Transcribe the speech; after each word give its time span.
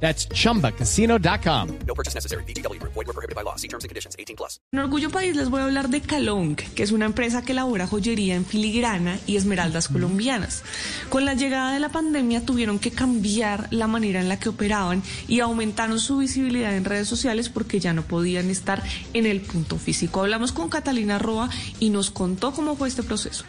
That's 0.00 0.28
chumbacasino.com. 0.28 1.68
No 1.86 1.94
purchase 1.94 2.14
necessary. 2.14 2.44
BGW. 2.44 2.80
Void 2.82 3.06
were 3.06 3.12
prohibited 3.12 3.34
by 3.34 3.42
law. 3.42 3.56
See 3.56 3.68
terms 3.68 3.84
and 3.84 3.88
conditions. 3.88 4.14
18 4.18 4.36
plus. 4.36 4.60
En 4.72 4.80
Orgullo 4.80 5.10
País 5.10 5.34
les 5.34 5.48
voy 5.48 5.60
a 5.60 5.64
hablar 5.64 5.88
de 5.88 6.00
Calonc, 6.00 6.62
que 6.74 6.82
es 6.82 6.92
una 6.92 7.06
empresa 7.06 7.42
que 7.42 7.52
elabora 7.52 7.86
joyería 7.86 8.34
en 8.34 8.44
filigrana 8.44 9.18
y 9.26 9.36
esmeraldas 9.36 9.88
colombianas. 9.88 10.62
Con 11.08 11.24
la 11.24 11.34
llegada 11.34 11.72
de 11.72 11.80
la 11.80 11.88
pandemia 11.88 12.44
tuvieron 12.44 12.78
que 12.78 12.90
cambiar 12.90 13.68
la 13.70 13.86
manera 13.86 14.20
en 14.20 14.28
la 14.28 14.38
que 14.38 14.50
operaban 14.50 15.02
y 15.28 15.40
aumentaron 15.40 15.98
su 15.98 16.18
visibilidad 16.18 16.76
en 16.76 16.84
redes 16.84 17.08
sociales 17.08 17.48
porque 17.48 17.80
ya 17.80 17.92
no 17.92 18.02
podían 18.02 18.50
estar 18.50 18.82
en 19.14 19.26
el 19.26 19.40
punto 19.40 19.78
físico. 19.78 20.20
Hablamos 20.20 20.52
con 20.52 20.68
Catalina 20.68 21.18
Roa 21.18 21.48
y 21.80 21.90
nos 21.90 22.10
contó 22.10 22.52
cómo 22.52 22.76
fue 22.76 22.88
este 22.88 23.02
proceso. 23.02 23.44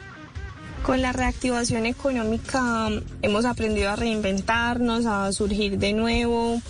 Con 0.83 1.01
la 1.01 1.11
reactivación 1.11 1.85
económica 1.85 2.89
hemos 3.21 3.45
aprendido 3.45 3.89
a 3.89 3.95
reinventarnos, 3.95 5.05
a 5.05 5.31
surgir 5.33 5.77
de 5.77 5.91
nuevo, 5.93 6.61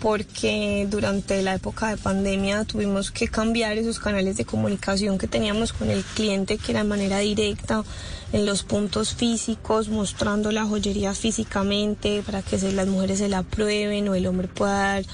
porque 0.00 0.86
durante 0.88 1.42
la 1.42 1.54
época 1.54 1.88
de 1.88 1.96
pandemia 1.96 2.64
tuvimos 2.64 3.10
que 3.10 3.28
cambiar 3.28 3.76
esos 3.78 3.98
canales 3.98 4.36
de 4.36 4.44
comunicación 4.44 5.18
que 5.18 5.26
teníamos 5.26 5.72
con 5.72 5.90
el 5.90 6.02
cliente, 6.02 6.56
que 6.56 6.72
era 6.72 6.82
de 6.82 6.88
manera 6.88 7.18
directa, 7.18 7.84
en 8.32 8.46
los 8.46 8.62
puntos 8.62 9.14
físicos, 9.14 9.88
mostrando 9.88 10.52
la 10.52 10.64
joyería 10.64 11.14
físicamente 11.14 12.22
para 12.24 12.42
que 12.42 12.58
las 12.72 12.86
mujeres 12.86 13.18
se 13.18 13.28
la 13.28 13.42
prueben 13.42 14.08
o 14.08 14.14
el 14.14 14.26
hombre 14.26 14.48
pueda 14.48 14.94
dar 14.94 15.04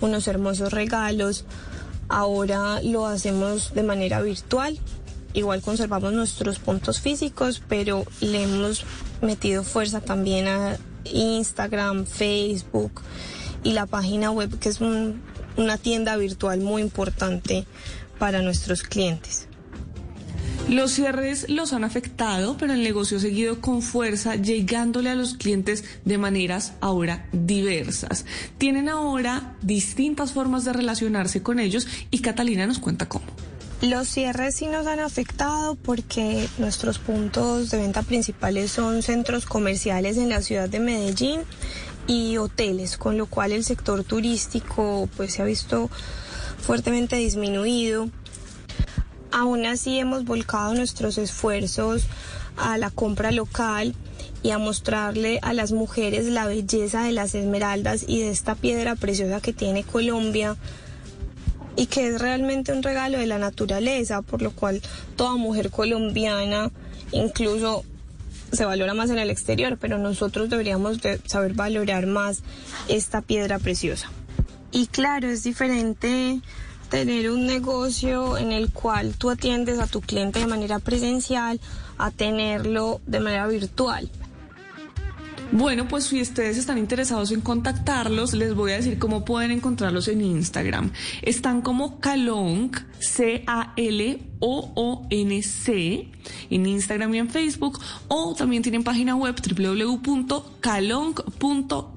unos 0.00 0.26
hermosos 0.26 0.72
regalos. 0.72 1.44
Ahora 2.08 2.82
lo 2.82 3.06
hacemos 3.06 3.72
de 3.74 3.82
manera 3.84 4.20
virtual. 4.20 4.78
Igual 5.34 5.62
conservamos 5.62 6.12
nuestros 6.12 6.58
puntos 6.58 7.00
físicos, 7.00 7.62
pero 7.68 8.04
le 8.20 8.42
hemos 8.42 8.84
metido 9.22 9.64
fuerza 9.64 10.00
también 10.00 10.46
a 10.46 10.76
Instagram, 11.04 12.04
Facebook 12.06 13.02
y 13.64 13.72
la 13.72 13.86
página 13.86 14.30
web, 14.30 14.58
que 14.58 14.68
es 14.68 14.80
un- 14.80 15.20
una 15.56 15.78
tienda 15.78 16.16
virtual 16.16 16.60
muy 16.60 16.82
importante 16.82 17.66
para 18.18 18.42
nuestros 18.42 18.82
clientes. 18.82 19.48
Los 20.68 20.92
cierres 20.92 21.48
los 21.48 21.72
han 21.72 21.82
afectado, 21.82 22.56
pero 22.56 22.72
el 22.72 22.82
negocio 22.82 23.18
ha 23.18 23.20
seguido 23.20 23.60
con 23.60 23.82
fuerza, 23.82 24.36
llegándole 24.36 25.10
a 25.10 25.14
los 25.14 25.34
clientes 25.34 25.84
de 26.04 26.18
maneras 26.18 26.74
ahora 26.80 27.26
diversas. 27.32 28.24
Tienen 28.58 28.88
ahora 28.88 29.56
distintas 29.62 30.32
formas 30.32 30.64
de 30.64 30.72
relacionarse 30.72 31.42
con 31.42 31.58
ellos 31.58 31.88
y 32.10 32.20
Catalina 32.20 32.66
nos 32.66 32.78
cuenta 32.78 33.08
cómo. 33.08 33.24
Los 33.82 34.06
cierres 34.06 34.54
sí 34.54 34.68
nos 34.68 34.86
han 34.86 35.00
afectado 35.00 35.74
porque 35.74 36.48
nuestros 36.58 37.00
puntos 37.00 37.72
de 37.72 37.78
venta 37.78 38.04
principales 38.04 38.70
son 38.70 39.02
centros 39.02 39.44
comerciales 39.44 40.18
en 40.18 40.28
la 40.28 40.40
ciudad 40.40 40.68
de 40.68 40.78
Medellín 40.78 41.40
y 42.06 42.36
hoteles, 42.36 42.96
con 42.96 43.18
lo 43.18 43.26
cual 43.26 43.50
el 43.50 43.64
sector 43.64 44.04
turístico 44.04 45.08
pues 45.16 45.32
se 45.32 45.42
ha 45.42 45.46
visto 45.46 45.90
fuertemente 46.60 47.16
disminuido. 47.16 48.08
Aún 49.32 49.66
así 49.66 49.98
hemos 49.98 50.24
volcado 50.24 50.74
nuestros 50.74 51.18
esfuerzos 51.18 52.04
a 52.56 52.78
la 52.78 52.90
compra 52.90 53.32
local 53.32 53.96
y 54.44 54.50
a 54.50 54.58
mostrarle 54.58 55.40
a 55.42 55.54
las 55.54 55.72
mujeres 55.72 56.26
la 56.26 56.46
belleza 56.46 57.02
de 57.02 57.10
las 57.10 57.34
esmeraldas 57.34 58.04
y 58.06 58.20
de 58.20 58.30
esta 58.30 58.54
piedra 58.54 58.94
preciosa 58.94 59.40
que 59.40 59.52
tiene 59.52 59.82
Colombia 59.82 60.56
y 61.76 61.86
que 61.86 62.08
es 62.08 62.20
realmente 62.20 62.72
un 62.72 62.82
regalo 62.82 63.18
de 63.18 63.26
la 63.26 63.38
naturaleza, 63.38 64.22
por 64.22 64.42
lo 64.42 64.50
cual 64.52 64.82
toda 65.16 65.36
mujer 65.36 65.70
colombiana 65.70 66.70
incluso 67.12 67.84
se 68.52 68.64
valora 68.64 68.94
más 68.94 69.10
en 69.10 69.18
el 69.18 69.30
exterior, 69.30 69.78
pero 69.80 69.98
nosotros 69.98 70.50
deberíamos 70.50 71.00
de 71.00 71.20
saber 71.26 71.54
valorar 71.54 72.06
más 72.06 72.42
esta 72.88 73.22
piedra 73.22 73.58
preciosa. 73.58 74.10
Y 74.70 74.86
claro, 74.86 75.28
es 75.28 75.42
diferente 75.42 76.40
tener 76.90 77.30
un 77.30 77.46
negocio 77.46 78.36
en 78.36 78.52
el 78.52 78.70
cual 78.70 79.14
tú 79.16 79.30
atiendes 79.30 79.78
a 79.78 79.86
tu 79.86 80.02
cliente 80.02 80.40
de 80.40 80.46
manera 80.46 80.78
presencial 80.78 81.60
a 81.96 82.10
tenerlo 82.10 83.00
de 83.06 83.20
manera 83.20 83.46
virtual. 83.46 84.10
Bueno, 85.52 85.86
pues 85.86 86.04
si 86.04 86.22
ustedes 86.22 86.56
están 86.56 86.78
interesados 86.78 87.30
en 87.30 87.42
contactarlos, 87.42 88.32
les 88.32 88.54
voy 88.54 88.72
a 88.72 88.76
decir 88.76 88.98
cómo 88.98 89.26
pueden 89.26 89.50
encontrarlos 89.50 90.08
en 90.08 90.22
Instagram. 90.22 90.92
Están 91.20 91.60
como 91.60 92.00
Calonc, 92.00 92.78
C-A-L-O-O-N-C, 92.98 93.68
en 96.48 96.66
Instagram 96.66 97.14
y 97.14 97.18
en 97.18 97.28
Facebook, 97.28 97.78
o 98.08 98.34
también 98.34 98.62
tienen 98.62 98.82
página 98.82 99.14
web 99.14 99.36
www.calonc.com. 99.36 101.91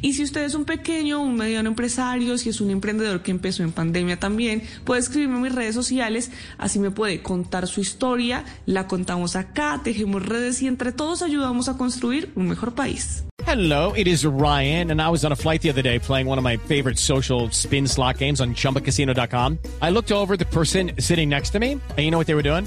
Y 0.00 0.14
si 0.14 0.22
usted 0.22 0.44
es 0.44 0.54
un 0.54 0.64
pequeño, 0.64 1.20
un 1.20 1.36
mediano 1.36 1.68
empresario, 1.68 2.38
si 2.38 2.48
es 2.48 2.60
un 2.60 2.70
emprendedor 2.70 3.22
que 3.22 3.30
empezó 3.30 3.62
en 3.62 3.72
pandemia 3.72 4.18
también, 4.18 4.62
puede 4.84 5.00
escribirme 5.00 5.36
en 5.36 5.42
mis 5.42 5.54
redes 5.54 5.74
sociales, 5.74 6.30
así 6.58 6.78
me 6.78 6.90
puede 6.90 7.22
contar 7.22 7.66
su 7.66 7.80
historia, 7.80 8.44
la 8.66 8.86
contamos 8.86 9.36
acá, 9.36 9.80
tejemos 9.84 10.24
redes 10.24 10.62
y 10.62 10.66
entre 10.66 10.92
todos 10.92 11.22
ayudamos 11.22 11.68
a 11.68 11.76
construir 11.76 12.30
un 12.36 12.48
mejor 12.48 12.74
país. 12.74 13.24
Hello, 13.46 13.92
it 13.92 14.06
is 14.06 14.24
Ryan, 14.24 14.90
and 14.90 15.02
I 15.02 15.10
was 15.10 15.24
on 15.24 15.32
a 15.32 15.36
flight 15.36 15.60
the 15.60 15.68
other 15.68 15.82
day 15.82 15.98
playing 15.98 16.26
one 16.26 16.38
of 16.38 16.44
my 16.44 16.56
favorite 16.56 16.98
social 16.98 17.50
spin 17.50 17.86
slot 17.86 18.18
games 18.18 18.40
on 18.40 18.54
chumbacasino.com. 18.54 19.58
I 19.82 19.90
looked 19.90 20.12
over 20.12 20.36
the 20.36 20.46
person 20.46 20.92
sitting 20.98 21.28
next 21.28 21.50
to 21.50 21.58
me, 21.58 21.72
and 21.72 21.98
you 21.98 22.10
know 22.10 22.18
what 22.18 22.26
they 22.26 22.34
were 22.34 22.42
doing? 22.42 22.66